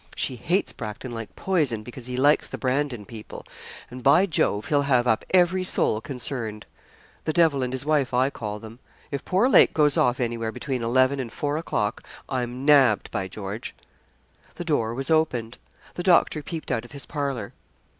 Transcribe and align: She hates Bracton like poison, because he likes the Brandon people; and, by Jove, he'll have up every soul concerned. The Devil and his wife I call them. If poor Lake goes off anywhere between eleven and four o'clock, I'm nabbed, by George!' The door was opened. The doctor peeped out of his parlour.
She 0.15 0.35
hates 0.35 0.73
Bracton 0.73 1.11
like 1.11 1.35
poison, 1.35 1.83
because 1.83 2.07
he 2.07 2.17
likes 2.17 2.47
the 2.47 2.57
Brandon 2.57 3.05
people; 3.05 3.45
and, 3.91 4.01
by 4.01 4.25
Jove, 4.25 4.69
he'll 4.69 4.81
have 4.81 5.05
up 5.07 5.23
every 5.29 5.63
soul 5.63 6.01
concerned. 6.01 6.65
The 7.25 7.33
Devil 7.33 7.61
and 7.61 7.71
his 7.71 7.85
wife 7.85 8.11
I 8.11 8.31
call 8.31 8.57
them. 8.57 8.79
If 9.11 9.23
poor 9.23 9.47
Lake 9.47 9.75
goes 9.75 9.97
off 9.97 10.19
anywhere 10.19 10.51
between 10.51 10.81
eleven 10.81 11.19
and 11.19 11.31
four 11.31 11.55
o'clock, 11.55 12.03
I'm 12.27 12.65
nabbed, 12.65 13.11
by 13.11 13.27
George!' 13.27 13.75
The 14.55 14.65
door 14.65 14.95
was 14.95 15.11
opened. 15.11 15.59
The 15.93 16.01
doctor 16.01 16.41
peeped 16.41 16.71
out 16.71 16.83
of 16.83 16.93
his 16.93 17.05
parlour. 17.05 17.53